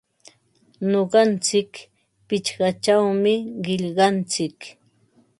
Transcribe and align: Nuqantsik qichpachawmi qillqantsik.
Nuqantsik 0.91 1.71
qichpachawmi 2.27 3.33
qillqantsik. 3.63 4.57